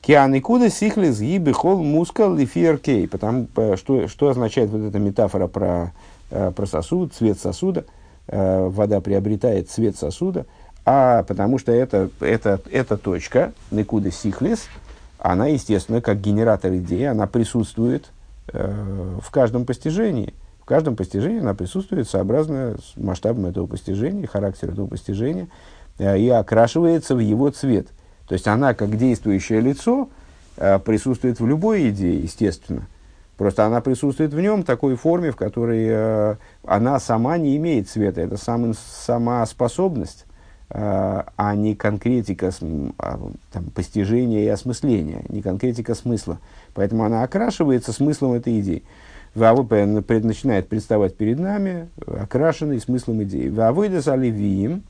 [0.00, 5.92] Кианикуда сихлис гибы хол мускал лифиер Потому что, что означает вот эта метафора про,
[6.30, 7.84] э, про сосуд, цвет сосуда.
[8.28, 10.46] Э, вода приобретает цвет сосуда.
[10.84, 14.68] А потому что это, это, эта точка, Никуда Сихлис,
[15.18, 18.17] она, естественно, как генератор идеи, она присутствует Э,
[18.52, 20.34] в каждом постижении.
[20.60, 25.48] В каждом постижении она присутствует сообразно с масштабом этого постижения, характер этого постижения,
[25.98, 27.88] э, и окрашивается в его цвет.
[28.26, 30.10] То есть она, как действующее лицо,
[30.58, 32.86] э, присутствует в любой идее, естественно.
[33.38, 38.20] Просто она присутствует в нем в такой форме, в которой она сама не имеет цвета.
[38.20, 40.26] Это сам, сама способность
[40.70, 42.52] а не конкретика
[42.98, 43.18] а,
[43.52, 46.38] там, постижения и осмысления, не конкретика смысла.
[46.74, 48.82] Поэтому она окрашивается смыслом этой идеи.
[49.34, 49.72] ВАВП
[50.24, 53.48] начинает представать перед нами, окрашенный смыслом идеи.
[53.48, 54.82] ВАВыда заливием,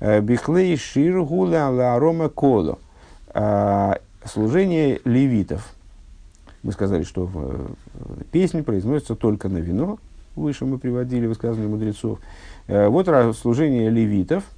[0.00, 2.78] э, бихлей ширгуля ларома коло.
[4.24, 5.74] Служение левитов.
[6.62, 7.30] Мы сказали, что
[8.32, 9.98] песни произносятся только на вино.
[10.34, 12.18] Выше мы приводили высказывания мудрецов.
[12.66, 13.06] Э, вот
[13.36, 14.42] служение левитов–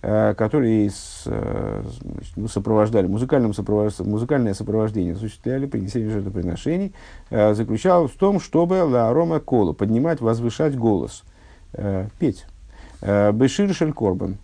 [0.00, 1.82] которые с, э,
[2.36, 3.98] ну, сопровождали, музыкальным сопровож...
[3.98, 6.94] музыкальное сопровождение осуществляли, принесение жертвоприношений,
[7.28, 11.22] э, заключалось в том, чтобы ларома колу, поднимать, возвышать голос,
[12.18, 12.46] петь.
[13.02, 14.38] Бешир Шель Корбан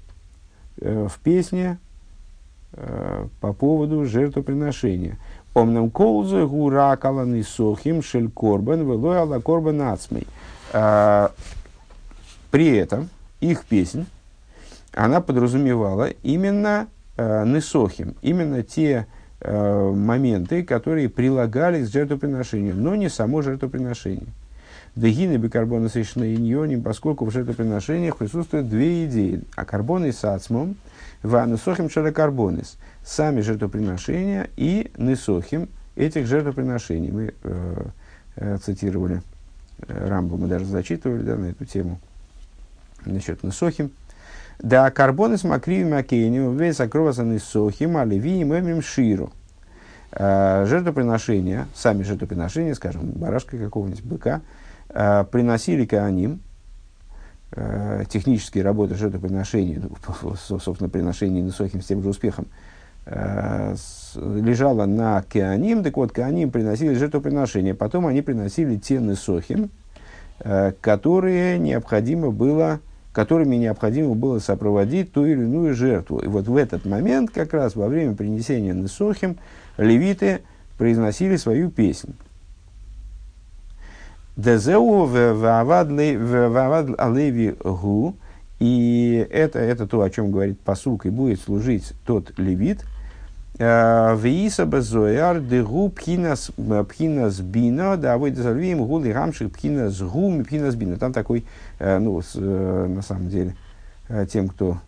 [0.76, 1.78] в песне
[3.40, 5.18] по поводу жертвоприношения.
[5.54, 10.26] Омнам колзе гура каланы сохим шель корбан велой корбан ацмей.
[12.50, 13.08] При этом
[13.40, 14.06] их песнь
[14.92, 19.06] она подразумевала именно э, несохим, именно те
[19.40, 24.28] э, моменты, которые прилагались к жертвоприношению, но не само жертвоприношение.
[24.96, 29.42] Дегины бикарбона совершенно иньоним, поскольку в жертвоприношениях присутствуют две идеи.
[29.54, 30.76] А карбоны с ацмом,
[31.22, 32.78] в несохим шаракарбонис.
[33.04, 37.10] Сами жертвоприношения и несохим этих жертвоприношений.
[37.10, 37.84] Мы э,
[38.36, 39.22] э, цитировали
[39.86, 42.00] э, Рамбу, мы даже зачитывали да, на эту тему
[43.04, 43.90] насчет несохим.
[44.58, 49.30] Да карбоны с макривим акению, весь окровазанный сохим, оливием, эмим ширу.
[50.18, 54.40] Э, жертвоприношения, сами жертвоприношения, скажем, барашка какого-нибудь быка,
[54.88, 56.40] э, приносили кааним,
[57.52, 62.46] э, технические работы жертвоприношений, ну, собственно, приношений Несохим с тем же успехом,
[64.16, 69.70] лежала на Кеаним, так вот, Кеаним приносили жертвоприношения, потом они приносили те Несохим,
[70.80, 72.80] которые необходимо было
[73.16, 76.18] которыми необходимо было сопроводить ту или иную жертву.
[76.18, 79.38] И вот в этот момент, как раз во время принесения Несохим,
[79.78, 80.42] левиты
[80.76, 82.12] произносили свою песню.
[84.36, 85.06] Дезеу
[86.98, 88.16] алеви гу.
[88.58, 92.84] И это, это то, о чем говорит посук, и будет служить тот левит.
[93.58, 96.50] Э, Вииса безояр дегу пхинас
[96.88, 100.96] пхинас бина, да вы дезальвим гули гамших пхинас гу пхинас бина.
[100.96, 101.44] Там такой,
[101.78, 103.56] э, ну, с, э, на самом деле,
[104.30, 104.78] тем, кто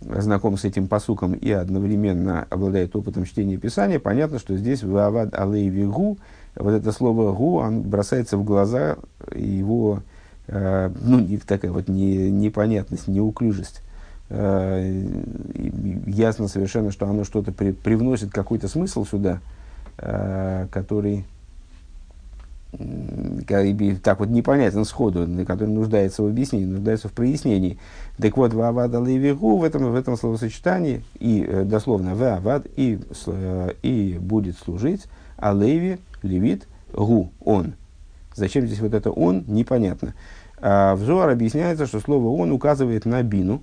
[0.00, 5.34] знаком с этим посуком и одновременно обладает опытом чтения Писания, понятно, что здесь в Авад
[5.34, 6.18] Алейви Гу,
[6.54, 8.96] вот это слово Гу, он бросается в глаза,
[9.34, 10.02] его,
[10.46, 13.82] э, ну, такая вот не, непонятность, неуклюжесть.
[14.30, 15.02] Э,
[16.06, 19.40] ясно совершенно, что оно что-то при, привносит какой-то смысл сюда,
[19.98, 21.24] э, который
[24.04, 27.78] так вот непонятен сходу, который нуждается в объяснении, нуждается в прояснении.
[28.18, 33.00] Так вот, вавад алейвигу в этом, в этом словосочетании, и э, дословно вавад, и,
[33.82, 35.06] и будет служить
[35.38, 37.72] алейви, левит, гу, он.
[38.34, 40.12] Зачем здесь вот это он, непонятно.
[40.60, 43.62] А в Зоар объясняется, что слово он указывает на бину,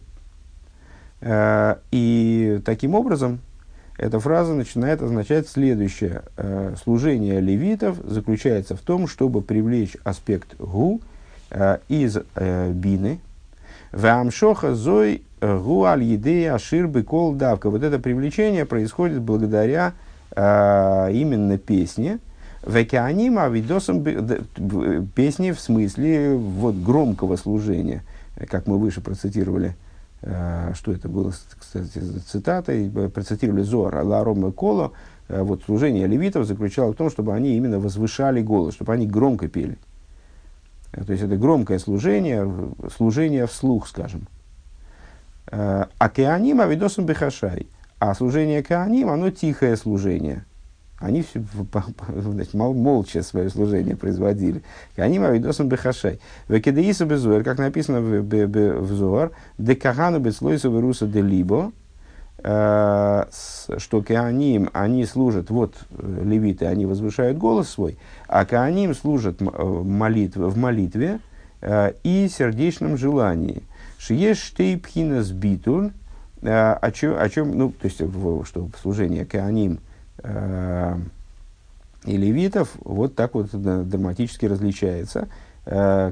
[1.91, 3.39] и таким образом
[3.97, 6.23] эта фраза начинает означать следующее.
[6.37, 11.01] Э, служение левитов заключается в том, чтобы привлечь аспект гу
[11.49, 13.19] э, из бины.
[13.91, 17.69] Вамшоха зой гу аль едея ашир кол давка.
[17.69, 19.93] Вот это привлечение происходит благодаря
[20.35, 22.19] именно песне.
[22.67, 24.03] Векианима видосом
[25.15, 28.03] песни в смысле вот громкого служения,
[28.49, 29.84] как мы выше процитировали Э,
[30.73, 34.93] что это было, кстати, цитатой, э, процитировали Зор, Ларом и Коло,
[35.27, 39.47] э, вот служение левитов заключалось в том, чтобы они именно возвышали голос, чтобы они громко
[39.47, 39.77] пели.
[40.91, 42.49] То есть это громкое служение,
[42.95, 44.27] служение вслух, скажем.
[45.47, 47.67] А кеаним авидосом бехашай.
[47.99, 50.45] А служение кеаним, оно тихое служение–
[51.05, 51.43] они все,
[52.07, 54.63] значит, молча свое служение производили.
[54.95, 56.19] И они мавидосом бехашай.
[56.47, 61.71] Векедеиса безуэр, как написано в, в, в, Зоар, декагану бецлойса веруса де либо,
[62.39, 63.25] э,
[63.77, 69.45] что кааним, они служат, вот э, левиты, они возвышают голос свой, а кааним служат э,
[69.45, 71.19] молитв, в молитве
[72.03, 73.63] и сердечном желании.
[73.97, 75.91] Шиеш штейпхинас битуль,
[76.43, 79.79] о чем, о чем, ну, то есть, что служение кааним–
[80.25, 80.97] Э,
[82.05, 85.27] и левитов вот так вот драматически различается.
[85.65, 86.11] Э,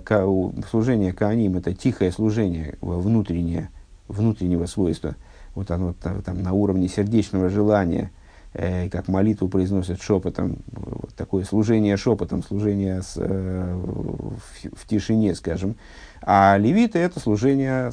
[0.70, 3.70] служение Кааним– это тихое служение внутреннее,
[4.08, 5.16] внутреннего свойства.
[5.56, 8.12] Вот оно там на уровне сердечного желания,
[8.54, 15.76] э, как молитву произносят шепотом, вот такое служение шепотом, служение с, в, тишине, скажем.
[16.22, 17.92] А левиты– это служение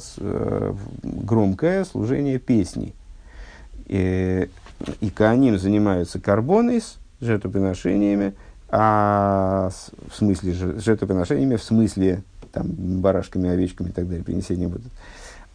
[1.03, 2.93] громкое, служение песни.
[3.85, 4.49] И,
[4.99, 8.33] и Кааним занимаются карбоной с жертвоприношениями,
[8.69, 9.69] а
[10.09, 14.91] в смысле жертвоприношениями, в смысле там, барашками, овечками и так далее, принесения будут.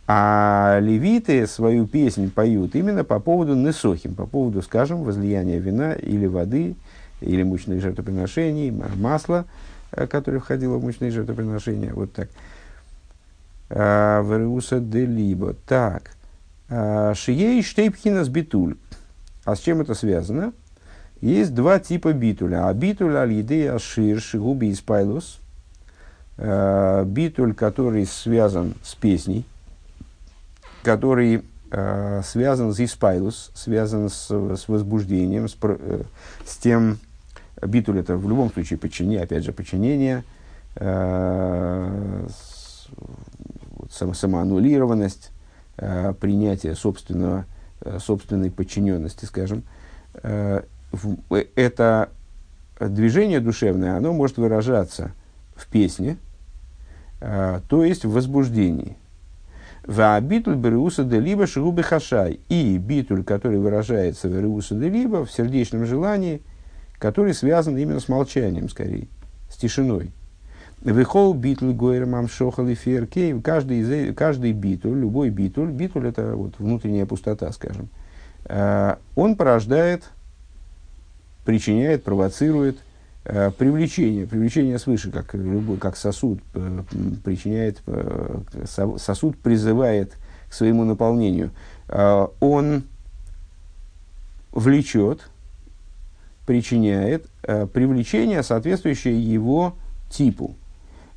[0.08, 6.26] А левиты свою песнь поют именно по поводу несохим, по поводу, скажем, возлияния вина или
[6.26, 6.76] воды,
[7.20, 9.46] или мучных жертвоприношений, масла,
[9.90, 11.92] э, которое входило в мучные жертвоприношения.
[11.92, 12.28] Вот так.
[13.68, 15.54] А, Веруса де либо.
[15.66, 16.12] Так.
[16.68, 18.76] А, Шией штейпхинас битуль.
[19.46, 20.52] А с чем это связано?
[21.20, 22.68] Есть два типа битуля.
[22.68, 25.38] А битуль аль-идея шир шигуби испайлус.
[26.37, 29.46] Э, битуль, который связан с песней,
[30.82, 36.02] который э, связан с испайлус, связан с, с возбуждением, с, э,
[36.44, 36.98] с тем,
[37.62, 40.24] битуль это в любом случае подчинение, опять же, подчинение,
[40.74, 42.26] э,
[43.90, 45.30] самоаннулированность,
[45.78, 47.46] э, принятие собственного
[47.98, 49.62] собственной подчиненности, скажем,
[50.22, 50.62] э,
[51.30, 52.10] э, это
[52.80, 55.12] движение душевное, оно может выражаться
[55.54, 56.18] в песне,
[57.18, 58.98] то есть в возбуждении.
[59.86, 62.40] В битуль береуса де либо шигубы хашай.
[62.48, 66.42] И битуль, который выражается в береуса де либо, в сердечном желании,
[66.98, 69.06] который связан именно с молчанием, скорее,
[69.48, 70.10] с тишиной.
[70.92, 73.40] Вихол битуль гойр мамшохал и феркей.
[73.40, 77.88] Каждый, каждый битуль, любой битуль, битуль это вот внутренняя пустота, скажем,
[78.44, 80.05] э, он порождает,
[81.44, 82.79] причиняет, провоцирует
[83.29, 86.83] Э, привлечение, привлечение свыше, как, любой, как сосуд э,
[87.25, 87.83] причиняет,
[88.66, 90.16] сосуд призывает
[90.49, 91.51] к своему наполнению,
[91.88, 92.85] он
[94.53, 95.29] влечет,
[96.46, 99.75] причиняет привлечение, соответствующее его
[100.09, 100.55] типу.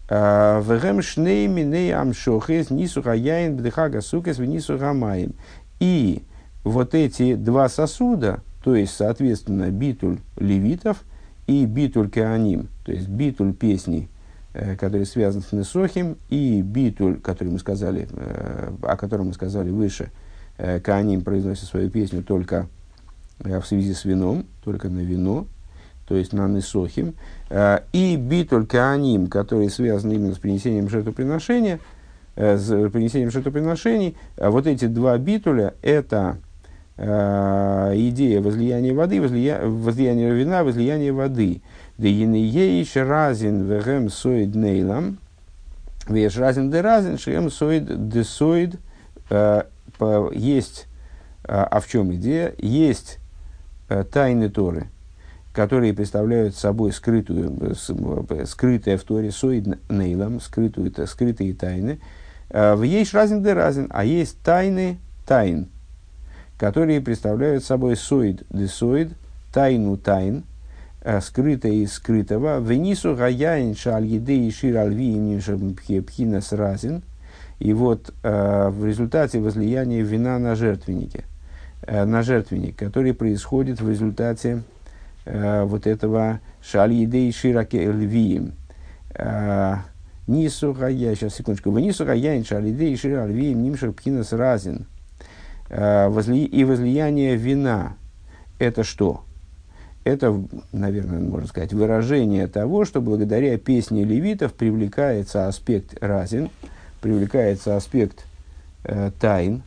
[0.09, 5.33] Вегем шней миней амшохес нисуха яин бдыхага сукес внисуха маем.
[5.79, 6.23] И
[6.63, 11.03] вот эти два сосуда, то есть, соответственно, битуль левитов–
[11.49, 14.07] и битуль кеаним, то есть битуль песни,
[14.53, 19.71] э, который связан с Несохим, и битуль, который мы сказали, э, о котором мы сказали
[19.71, 20.11] выше,
[20.59, 22.67] э, кеаним произносит свою песню только
[23.39, 25.47] в связи с вином, только на вино,
[26.07, 27.15] то есть на Несохим,
[27.51, 31.79] и битуль кеаним, который связан именно с принесением жертвоприношения,
[32.35, 36.37] с принесением жертвоприношений, вот эти два битуля– это
[36.99, 41.61] э, идея возлияния воды, возлия, возлияния вина, возлияния воды.
[41.97, 45.17] Еш разин вегем соид нейлам,
[46.07, 48.75] веш разин де разин, шем соид де соид.
[49.29, 49.63] Э,
[50.33, 50.87] есть,
[51.43, 52.53] э, а в чем идея?
[52.57, 53.19] Есть
[53.89, 54.87] э, тайны Торы,
[55.53, 57.75] которые представляют собой скрытую,
[58.45, 61.99] скрытое в Торе соид нейлам, скрытую, скрытые тайны.
[62.49, 65.69] В есть разин де разин, а есть тайны тайн
[66.59, 69.13] которые представляют собой соид десоид,
[69.53, 70.43] тайну тайн,
[71.01, 75.39] э, скрытое из скрытого, венису гаяин шаль еды и шир альви
[76.01, 77.01] пхинас разин,
[77.59, 81.23] и вот э, в результате возлияния вина на жертвеннике,
[81.83, 84.61] э, на жертвенник, который происходит в результате э,
[85.31, 88.53] вот этого шаль еды и шираке львием.
[89.15, 89.75] Э,
[90.27, 94.85] Нису гая, сейчас секундочку, венису гаяин шаль еды и шир альвием нимшер пхинас разин–
[95.69, 97.95] Э, и возлияние вина–
[98.59, 99.23] это что?
[100.03, 106.49] Это, наверное, можно сказать, выражение того, что благодаря песне левитов привлекается аспект разин,
[107.01, 108.25] привлекается аспект
[108.83, 109.61] э, тайн,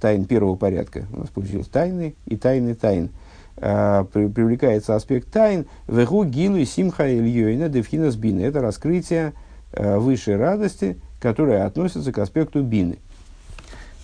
[0.00, 1.06] тайн первого порядка.
[1.12, 3.06] У нас получилось тайны и тайны тайн.
[3.06, 3.08] Э,
[3.56, 5.66] привлекается аспект тайн.
[5.88, 8.42] Вегу гилу симха ильёйна девхинас бина.
[8.42, 9.32] Это раскрытие
[9.72, 12.98] э, высшей радости, которая относится к аспекту бины.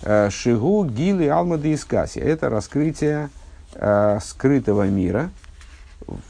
[0.03, 2.19] Э, Шигу Гилы Алмады Искаси.
[2.19, 3.31] Это раскрытие
[3.75, 5.31] э, скрытого мира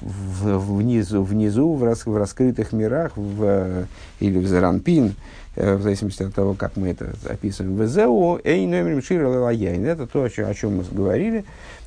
[0.00, 3.86] в, внизу, внизу в, рас, в раскрытых мирах, в,
[4.20, 5.14] или в Заранпин,
[5.56, 7.76] э, в зависимости от того, как мы это описываем.
[7.76, 11.44] В ЗО Эй номер Это то, о чем мы говорили,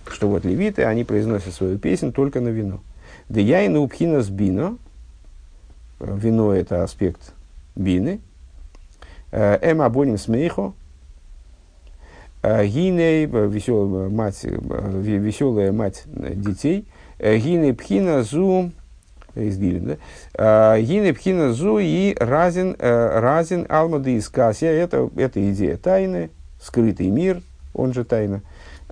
[0.09, 2.81] что вот левиты, они произносят свою песню только на вино.
[3.29, 4.77] Да я и наупхина с бино.
[5.99, 7.33] Вино– это аспект
[7.75, 8.19] бины.
[9.31, 10.73] Эм абоним смейхо–
[12.45, 14.49] Э, Гиней, э, веселая мать, э,
[15.01, 16.85] веселая мать детей.
[17.17, 18.71] Гиней пхина зу,
[19.33, 19.97] изделен,
[20.37, 20.79] да?
[20.79, 24.69] Гиней пхина зу и разин, разин алмады из касия.
[24.69, 26.29] Это, это идея тайны,
[26.61, 27.41] скрытый мир,
[27.73, 28.41] он же тайна.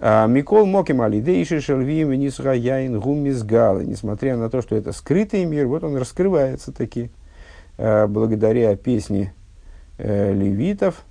[0.01, 3.85] Микол Моким Алидейши Шельвим Венисуха Яин Гумис Галы.
[3.85, 7.09] Несмотря на то, что это скрытый мир, вот он раскрывается таки
[7.77, 9.33] благодаря песне
[9.97, 11.03] левитов,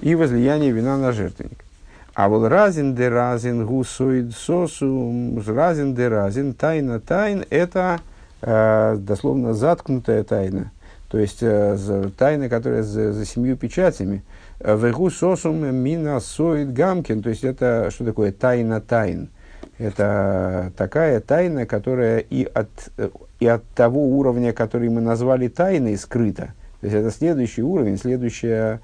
[0.00, 1.64] и возлияние вина на жертвенник.
[2.14, 8.00] А вот разин де разин гусоид сосу, разин де разин, тайна тайн, это
[8.42, 10.72] э, дословно заткнутая тайна.
[11.08, 14.22] То есть э, тайна, которая за, за семью печатями.
[14.60, 17.22] Вегу сосум мина соид гамкин.
[17.22, 19.30] То есть это что такое тайна тайн?
[19.78, 22.68] Это такая тайна, которая и от,
[23.40, 26.54] и от того уровня, который мы назвали тайной, скрыта.
[26.80, 28.80] То есть это следующий уровень, следующая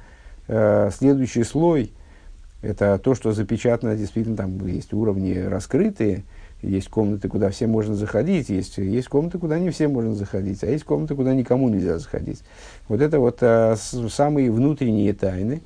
[0.47, 1.93] Э, следующий слой–
[2.63, 6.25] это то, что запечатано, действительно, там есть уровни раскрытые,
[6.65, 10.67] есть комнаты, куда все можно заходить, есть, есть комнаты, куда не все можно заходить, а
[10.67, 12.43] есть комнаты, куда никому нельзя заходить.
[12.89, 15.63] Вот это вот а, с, самые внутренние тайны.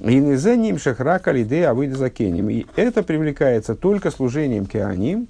[0.00, 2.50] И за ним шахрака лиде авыда закенем.
[2.50, 5.26] И это привлекается только служением кеаним,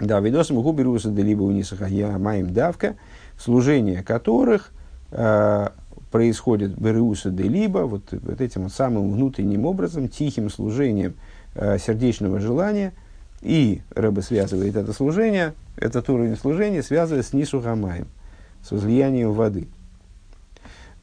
[0.00, 2.96] да, видосом губеруса да либо унисахая маем давка,
[3.38, 4.72] служение которых
[5.12, 5.68] э,
[6.10, 11.14] происходит Береуса де либо, вот, вот этим вот самым внутренним образом, тихим служением
[11.54, 12.92] э, сердечного желания,
[13.42, 18.06] и Рэбе связывает это служение, этот уровень служения связывает с Нисухамаем,
[18.62, 19.68] с возлиянием воды.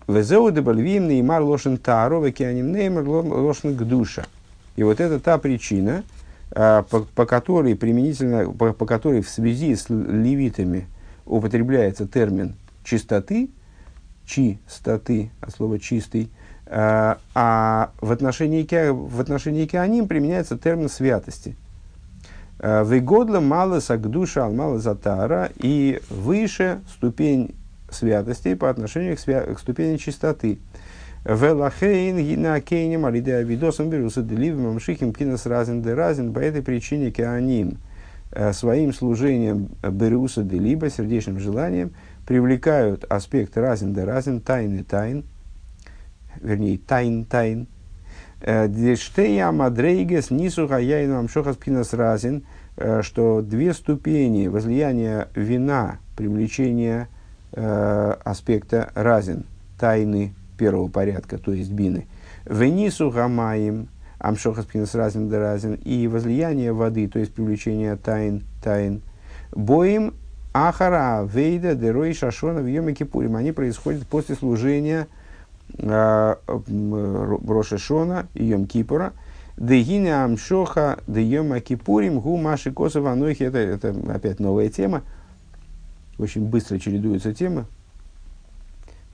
[0.07, 4.25] Везеу дебальвим неймар лошен таро, векианим неймар лошен гдуша.
[4.75, 6.03] И вот это та причина,
[6.51, 10.88] э, по, по которой применительно, по, по которой в связи с левитами
[11.25, 13.49] употребляется термин чистоты,
[14.25, 16.29] чистоты, от слова чистый,
[16.65, 21.55] а, а в отношении, в отношении кеаним применяется термин святости.
[22.64, 27.55] Выгодла мало сагдуша мало затара и выше ступень
[27.91, 30.59] святости по отношению к, свя- к ступени чистоты.
[31.26, 37.11] Велахейн гина кейнем алиде авидосом беруса деливым мшихим кинос разин де разин по этой причине
[37.11, 37.80] кеаним
[38.53, 41.91] своим служением беруса делиба, сердечным желанием,
[42.26, 45.26] привлекают аспект разин де разин, тайны тайн,
[46.41, 47.68] вернее, тайн тайн,
[48.41, 52.43] Дештея мадрейгес нису хаяйну амшохас пинас разин,
[53.01, 57.07] что две ступени возлияния вина, привлечения
[57.51, 59.45] э, аспекта разин,
[59.80, 62.07] тайны первого порядка, то есть бины.
[62.45, 69.01] Венису гамаем, амшохас пинас разин да разин, и возлияние воды, то есть привлечение тайн, тайн.
[69.51, 70.13] Боим
[70.53, 73.36] ахара вейда дерой шашона в йоме кипурим.
[73.36, 75.07] Они происходят после служения
[75.78, 79.13] э, Роша Шона и Йом Кипура.
[79.58, 83.43] Дегине амшоха деема кипурим гу маши косова анохи.
[83.43, 85.04] Это, это опять новая тема.
[86.18, 87.66] Очень быстро чередуются темы.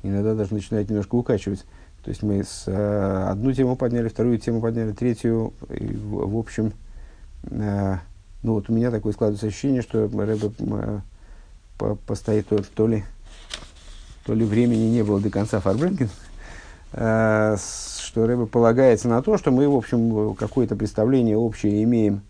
[0.03, 1.65] Иногда даже начинает немножко укачивать.
[2.03, 5.53] То есть мы с, э, одну тему подняли, вторую тему подняли, третью.
[5.69, 6.71] И, в, в общем,
[7.43, 7.97] э,
[8.43, 10.99] ну вот у меня такое складывается ощущение, что Рэбе э,
[11.77, 13.03] по, постоит то, то ли
[14.29, 16.09] то ли времени не было до конца Фарбренген,
[16.93, 17.57] э,
[18.09, 22.21] что Рэбе полагается на то, что мы, в общем, какое-то представление общее имеем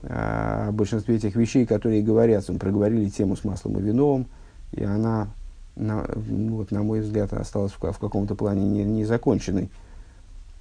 [0.00, 2.54] э, о большинстве этих вещей, которые говорятся.
[2.54, 4.26] Мы проговорили тему с маслом и вином,
[4.72, 5.28] и она,
[5.76, 9.68] на, вот, на мой взгляд, осталась в, в каком-то плане не, не законченной.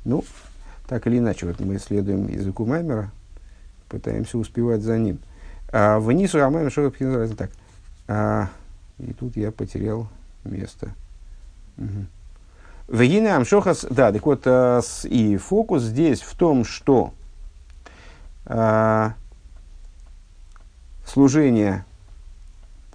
[0.03, 0.25] Ну,
[0.89, 3.11] так или иначе, вот мы исследуем языку Маймера,
[3.87, 5.19] пытаемся успевать за ним.
[5.71, 7.49] А, Вниз Рамайм Шорохов так.
[8.09, 8.49] А,
[8.99, 10.09] и тут я потерял
[10.43, 10.89] место.
[11.77, 12.07] Угу.
[12.87, 17.13] Вегина Амшохас, да, так вот, с, и фокус здесь в том, что
[18.45, 19.13] а,
[21.05, 21.85] служение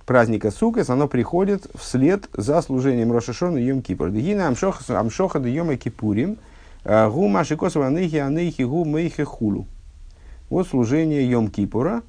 [0.04, 4.08] праздника Сукас, оно приходит вслед за служением Рошашона и Йом Кипур.
[4.08, 6.36] Вегина Амшоха да Йома Кипурим,
[6.84, 9.66] а, гу Машикосова Анейхи Анейхи гу Мейхи Хулу.
[10.50, 12.02] Вот служение Йом Кипура,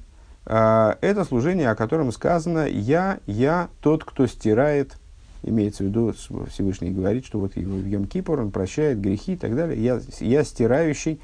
[0.46, 4.96] это служение, о котором сказано «Я, я тот, кто стирает
[5.42, 6.12] Имеется в виду,
[6.50, 9.82] Всевышний говорит, что вот в Йом Кипур он прощает грехи и так далее.
[9.82, 11.20] Я, я стирающий.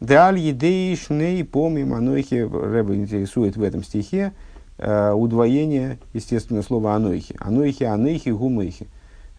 [0.00, 2.46] Даль едеишней поми манойхи.
[2.46, 4.32] Рэба интересует в этом стихе
[4.78, 7.34] э, удвоение, естественно, слова анойхи.
[7.38, 8.88] Анойхи, анейхи, гумейхи.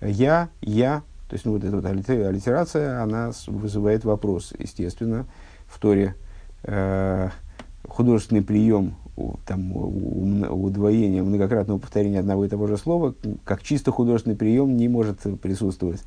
[0.02, 1.04] Я, я.
[1.30, 5.26] То есть, ну, вот эта вот аллитерация, она вызывает вопрос, естественно,
[5.68, 6.16] в Торе.
[6.64, 7.30] Э,
[7.88, 8.96] художественный прием
[9.46, 15.22] там, удвоения, многократного повторения одного и того же слова, как чисто художественный прием не может
[15.42, 16.04] присутствовать.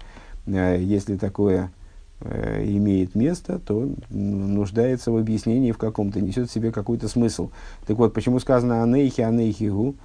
[0.47, 1.73] Э, если такое
[2.21, 7.51] э, имеет место, то нуждается в объяснении в каком-то, несет в себе какой-то смысл.
[7.87, 9.97] Так вот, почему сказано «анейхи анейхигу»?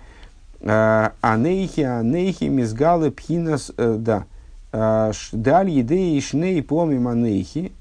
[0.62, 4.26] «Э, «Анейхи анейхи мизгалы пхинас...» Да.
[4.72, 7.72] «Даль едеи шней помим анейхи»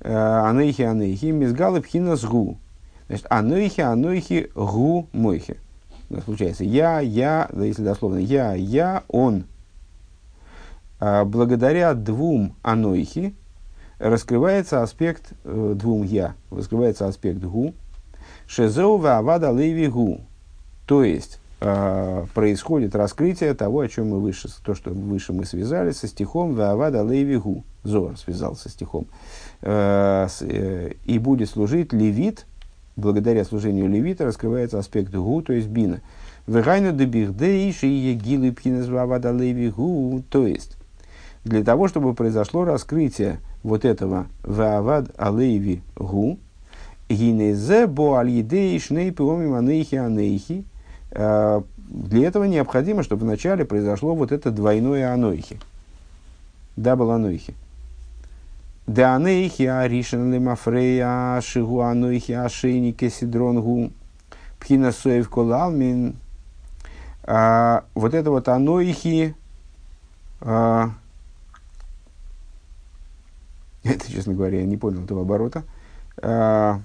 [0.00, 2.56] «Анейхи анейхи мизгалы пхинас гу»
[3.12, 5.58] Значит, анойхи, анойхи, гу, мойхи.
[6.08, 9.44] У нас получается я, я, да, если дословно, я, я, он.
[10.98, 13.34] А благодаря двум анойхи
[13.98, 17.74] раскрывается аспект э, двум я, раскрывается аспект гу.
[18.46, 20.22] Шезеу авада леви гу.
[20.86, 25.90] То есть, э, происходит раскрытие того, о чем мы выше, то, что выше мы связали
[25.90, 27.62] со стихом Ваавада Леви Гу.
[27.84, 29.06] Зор связал со стихом.
[29.60, 32.46] Э, с, э, и будет служить левит,
[32.96, 36.00] благодаря служению левита раскрывается аспект гу, то есть бина.
[36.46, 40.76] Вегайну дебихдейши егилы пхинезвавада леви гу, то есть
[41.44, 46.38] для того, чтобы произошло раскрытие вот этого ваавад алейви гу,
[47.08, 49.46] הנה זה בא על ידי שני פעמים
[49.96, 50.64] אנכי
[51.10, 51.62] э,
[51.92, 55.58] для этого необходимо, чтобы вначале произошло вот это двойное אנכי.
[56.76, 57.54] Double אנכי.
[58.86, 63.92] דאנכי הראשון למפרע שהוא אנכי השני כסדרן
[64.58, 66.16] הוא בחינת סובב כל עלמין.
[67.22, 69.36] А, вот это вот אנכי,
[70.40, 70.90] а,
[73.84, 75.62] это, честно говоря, я не понял этого оборота.
[76.20, 76.80] А,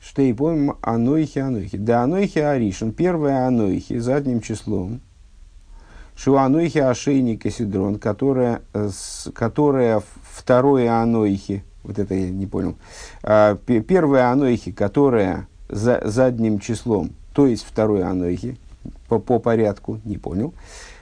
[0.00, 1.78] что и помним, анойхи, анойхи.
[1.78, 5.00] Да анойхи аришен, первое анойхи задним числом–
[6.16, 8.62] Шуанойхи ошейник и сидрон, которая,
[9.34, 12.76] которая второе анойхи, вот это я не понял,
[13.22, 18.56] а, первое анойхи, которая за задним числом, то есть второе анойхи,
[19.08, 20.54] по, по порядку, не понял.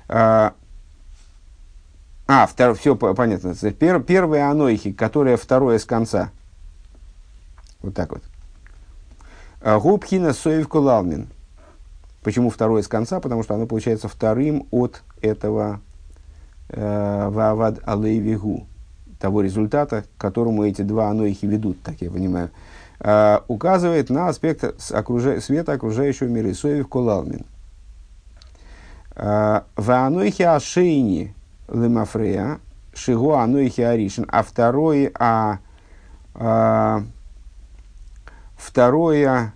[0.09, 0.55] А,
[2.27, 3.55] а втор, все понятно.
[3.55, 6.31] Пер, первое анойхи, которое второе с конца.
[7.83, 8.23] Вот так вот.
[9.83, 11.29] Губхина соев кулалмин.
[12.23, 13.20] Почему второе с конца?
[13.20, 15.81] Потому что оно получается вторым от этого
[16.68, 18.66] э, вавад алейвигу,
[19.18, 22.51] того результата, к которому эти два анойхи ведут, так я понимаю,
[23.01, 26.55] э, указывает на аспект света окружающего мира.
[26.55, 27.45] Соев кулалмин.
[29.16, 31.35] Э, в анойхи ашейни
[31.68, 32.61] лемафрея,
[32.95, 35.59] шигу анойхи аришин, а второе, а
[38.57, 39.55] второе,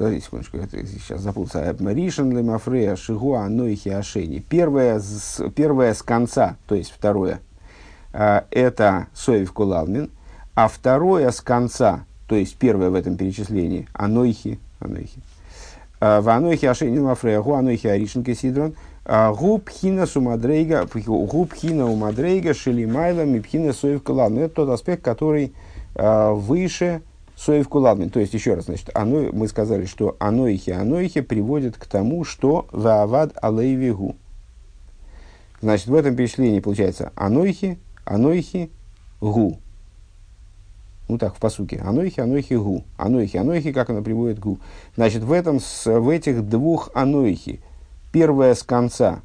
[0.00, 1.76] Подождите секундочку, я сейчас запутался.
[1.78, 4.38] Ришен лемафрея шигуа нойхи ашени.
[4.38, 7.40] Первое с, первое с конца, то есть второе,
[8.14, 10.08] а, это соев кулалмин,
[10.54, 15.20] а второе с конца, то есть первое в этом перечислении, анойхи, анойхи.
[16.00, 21.84] А, в анойхи ашени лемафрея, гу анойхи аришен кесидрон, а, губ хина сумадрейга, губ хина
[21.84, 24.44] умадрейга шелимайла мипхина соев кулалмин.
[24.44, 25.52] Это тот аспект, который
[25.94, 27.02] выше
[27.40, 28.10] Соев куладмин.
[28.10, 32.66] То есть, еще раз, значит, оно, мы сказали, что аноихи аноихи приводит к тому, что
[32.70, 34.16] ваавад алейвигу.
[35.62, 38.70] Значит, в этом перечислении получается аноихи, аноихи,
[39.22, 39.58] гу.
[41.08, 41.78] Ну так, в посуке.
[41.78, 42.84] Аноихи, аноихи, гу.
[42.98, 44.58] Аноихи, аноихи, как она приводит гу.
[44.96, 47.60] Значит, в, этом, в этих двух аноихи,
[48.12, 49.22] первое с конца,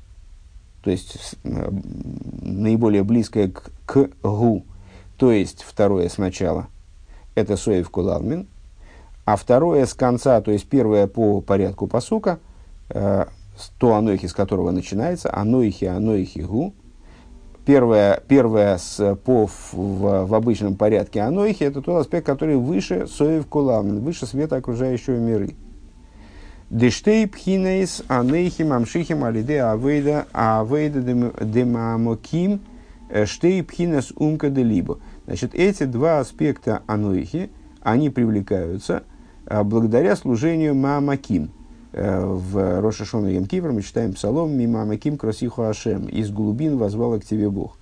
[0.84, 4.64] то есть наиболее близкое к, к гу,
[5.18, 6.68] то есть второе сначала–
[7.36, 8.48] это Соев Кулалмин,
[9.26, 12.40] а второе с конца, то есть первое по порядку посука,
[12.90, 13.26] э,
[13.80, 16.74] то анойхи, с которого начинается, анойхи, анойхи гу,
[17.66, 23.48] первое, первое с, по, в, в, обычном порядке анойхи, это тот аспект, который выше Соев
[23.48, 25.56] Кулалмин, выше света окружающего миры.
[26.70, 31.02] Дештей пхинейс анейхи мамшихим алиде авейда авейда
[31.42, 32.60] демамоким
[33.10, 35.00] э, штей пхинес умка де либо.
[35.26, 37.50] Значит, эти два аспекта ануихи,
[37.82, 39.04] они привлекаются
[39.46, 41.52] а, благодаря служению Маамаким.
[41.98, 47.50] Э, в Рошашону Емкивр мы читаем псалом «Мимамаким красиху Ашем» «Из глубин возвал к тебе
[47.50, 47.78] Бог».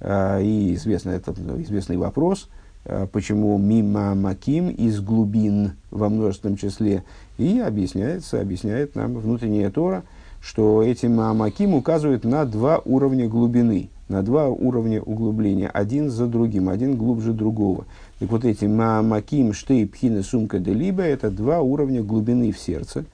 [0.00, 2.48] Э, и известный, это, известный вопрос,
[2.86, 7.04] э, почему «Мимамаким» из глубин во множественном числе.
[7.36, 10.04] И объясняется, объясняет нам внутренняя Тора,
[10.40, 16.68] что эти «Маамаким» указывают на два уровня глубины– на два уровня углубления, один за другим,
[16.68, 17.86] один глубже другого.
[18.18, 23.04] Так вот эти маамаким, штей, пхина, сумка, де либо, это два уровня глубины в сердце,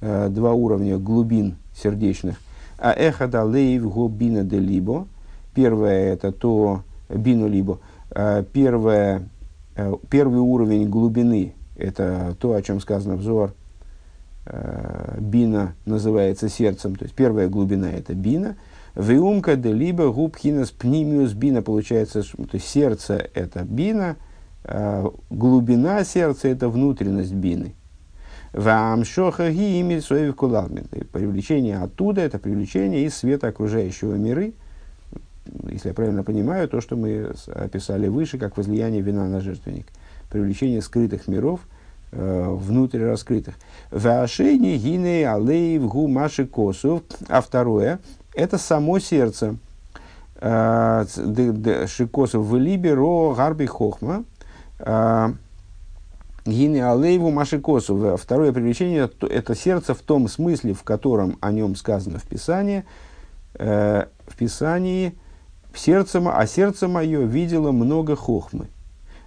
[0.00, 2.40] э, два уровня глубин сердечных.
[2.78, 5.06] А эхада лейв го бина де либо,
[5.54, 7.78] первое это то, бину либо,
[8.10, 9.28] э, первое,
[9.76, 13.52] э, первый уровень глубины, это то, о чем сказано взор,
[14.46, 18.56] э, бина называется сердцем, то есть первая глубина это бина,
[18.96, 24.16] Веумка де либо губхинас пнимиус бина, получается, то сердце это бина,
[24.64, 27.74] а глубина сердца это внутренность бины.
[28.54, 34.54] Вам шоха ги имеет свои Привлечение оттуда это привлечение из света окружающего миры.
[35.68, 39.86] Если я правильно понимаю, то, что мы описали выше, как возлияние вина на жертвенник.
[40.30, 41.60] Привлечение скрытых миров
[42.12, 43.56] э, внутрь раскрытых.
[43.90, 47.02] Вашени гине алейв гу маши косов.
[47.28, 48.00] А второе,
[48.36, 49.56] это само сердце.
[50.36, 51.04] Э,
[51.88, 54.24] Шикосов в либеро гарби хохма.
[54.78, 55.32] Э,
[56.44, 58.16] Гины алейву машикосу.
[58.16, 62.84] Второе привлечение– это сердце в том смысле, в котором о нем сказано в Писании.
[63.54, 65.14] Э, в Писании
[65.74, 68.68] сердце, а сердце мое видело много хохмы.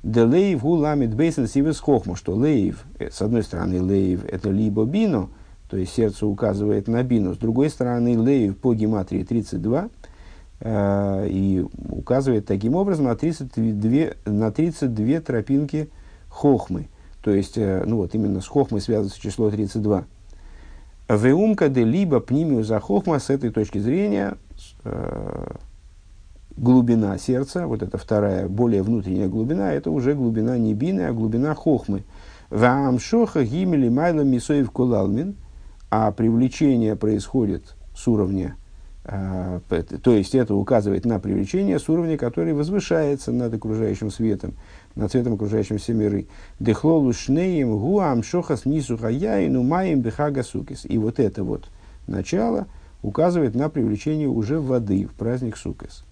[0.02, 5.30] Де лейв ламит бейсен сивес хохму, что лейв, с одной стороны, лейв– это либо бино,
[5.70, 7.36] то есть сердце указывает на бину.
[7.36, 9.90] С другой стороны, лейв по гематрии 32
[10.62, 15.90] э, и указывает таким образом на 32, на 32 тропинки
[16.28, 16.88] хохмы.
[17.22, 20.06] То есть, э, ну вот именно с хохмой связывается число 32.
[21.08, 24.38] Веумка де либо пнимию за хохма с этой точки зрения
[24.84, 25.52] э,
[26.58, 31.54] глубина сердца, вот эта вторая, более внутренняя глубина, это уже глубина не бины, а глубина
[31.54, 32.06] хохмы.
[32.50, 35.36] Ваамшоха гимели майла мисоев кулалмин–
[35.90, 38.56] а привлечение происходит с уровня,
[39.06, 39.60] э,
[40.04, 44.54] то есть это указывает на привлечение с уровня, который возвышается над окружающим светом,
[44.96, 46.28] над светом окружающимся миры.
[46.60, 50.86] Дехлолу шнеем гуам шохас нису хаяину маем бехага сукис.
[50.86, 51.70] И вот это вот
[52.08, 52.68] начало
[53.02, 56.06] указывает на привлечение уже воды в праздник сукис.